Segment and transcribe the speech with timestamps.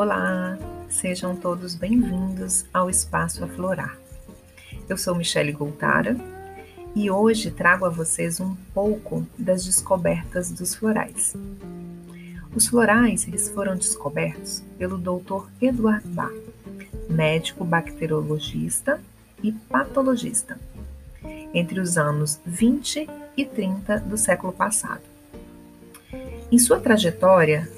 [0.00, 0.56] Olá,
[0.88, 3.98] sejam todos bem-vindos ao Espaço Aflorar.
[4.88, 6.16] Eu sou Michele Goltara
[6.94, 11.34] e hoje trago a vocês um pouco das descobertas dos florais.
[12.54, 15.48] Os florais eles foram descobertos pelo Dr.
[15.60, 16.32] Eduard Bach,
[17.10, 19.00] médico bacteriologista
[19.42, 20.60] e patologista,
[21.52, 25.02] entre os anos 20 e 30 do século passado.
[26.52, 27.68] Em sua trajetória,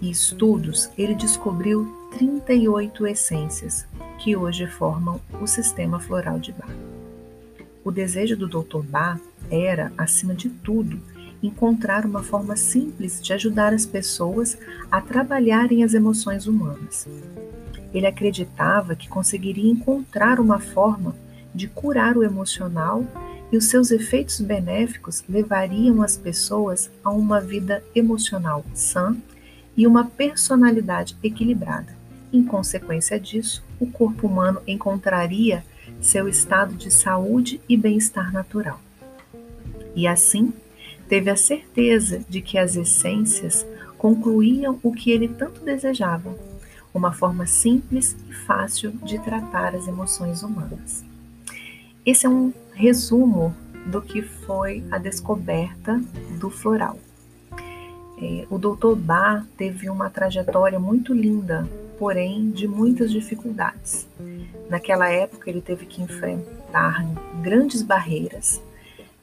[0.00, 3.86] e estudos, ele descobriu 38 essências
[4.18, 6.70] que hoje formam o sistema floral de Bach.
[7.84, 8.82] O desejo do Dr.
[8.82, 11.00] Bach era, acima de tudo,
[11.42, 14.58] encontrar uma forma simples de ajudar as pessoas
[14.90, 17.08] a trabalharem as emoções humanas.
[17.92, 21.14] Ele acreditava que conseguiria encontrar uma forma
[21.54, 23.04] de curar o emocional
[23.50, 29.16] e os seus efeitos benéficos levariam as pessoas a uma vida emocional sã
[29.76, 31.96] e uma personalidade equilibrada.
[32.32, 35.64] Em consequência disso, o corpo humano encontraria
[36.00, 38.80] seu estado de saúde e bem-estar natural.
[39.94, 40.52] E assim,
[41.08, 43.66] teve a certeza de que as essências
[43.98, 46.34] concluíam o que ele tanto desejava,
[46.94, 51.04] uma forma simples e fácil de tratar as emoções humanas.
[52.04, 53.54] Esse é um resumo
[53.86, 56.00] do que foi a descoberta
[56.38, 56.98] do floral.
[58.20, 58.94] É, o Dr.
[58.96, 61.66] Bach teve uma trajetória muito linda,
[61.98, 64.06] porém de muitas dificuldades.
[64.68, 67.04] Naquela época, ele teve que enfrentar
[67.40, 68.60] grandes barreiras,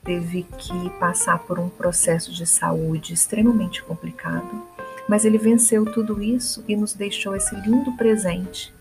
[0.04, 4.64] teve que passar por um processo de saúde extremamente complicado,
[5.08, 8.74] mas ele venceu tudo isso e nos deixou esse lindo presente,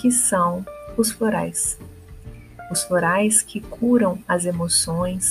[0.00, 0.64] que são
[0.96, 1.78] os florais.
[2.70, 5.30] Os florais que curam as emoções,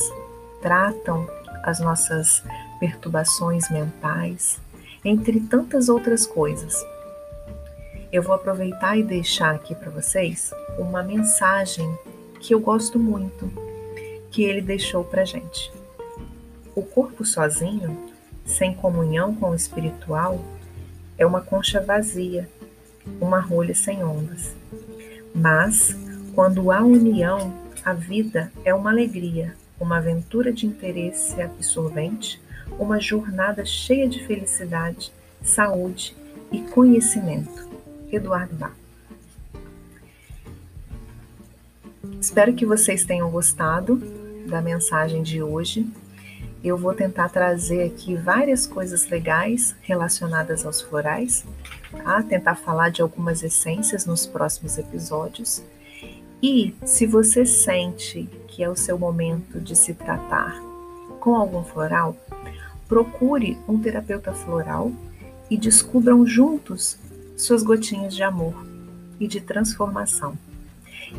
[0.62, 1.28] tratam
[1.64, 2.44] as nossas
[2.80, 4.60] perturbações mentais,
[5.04, 6.76] entre tantas outras coisas.
[8.12, 11.98] Eu vou aproveitar e deixar aqui para vocês uma mensagem
[12.40, 13.52] que eu gosto muito,
[14.32, 15.72] que ele deixou para gente.
[16.76, 17.98] O corpo sozinho,
[18.46, 20.40] sem comunhão com o espiritual,
[21.18, 22.50] é uma concha vazia,
[23.20, 24.56] uma rolha sem ondas.
[25.34, 25.96] Mas,
[26.34, 32.42] quando há união, a vida é uma alegria, uma aventura de interesse absorvente,
[32.80, 35.12] uma jornada cheia de felicidade,
[35.42, 36.16] saúde
[36.52, 37.68] e conhecimento.
[38.12, 38.74] Eduardo Bach.
[42.20, 43.98] Espero que vocês tenham gostado
[44.48, 45.88] da mensagem de hoje.
[46.64, 51.46] Eu vou tentar trazer aqui várias coisas legais relacionadas aos florais,
[51.92, 52.24] tá?
[52.24, 55.64] tentar falar de algumas essências nos próximos episódios.
[56.42, 60.67] E se você sente que é o seu momento de se tratar
[61.28, 62.16] com algum floral,
[62.88, 64.94] procure um terapeuta floral
[65.50, 66.98] e descubram juntos
[67.36, 68.56] suas gotinhas de amor
[69.20, 70.38] e de transformação.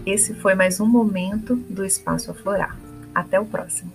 [0.07, 2.75] Esse foi mais um momento do Espaço Aflorar.
[3.15, 3.93] Até o próximo!